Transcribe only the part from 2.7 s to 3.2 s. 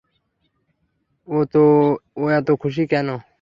কেন?